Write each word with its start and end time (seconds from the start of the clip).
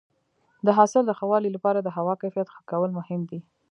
د 0.65 0.67
حاصل 0.77 1.03
د 1.05 1.11
ښه 1.17 1.25
والي 1.31 1.49
لپاره 1.55 1.79
د 1.81 1.89
هوا 1.97 2.13
کیفیت 2.21 2.47
ښه 2.53 2.61
کول 2.71 2.89
مهم 2.99 3.21
دي. 3.29 3.39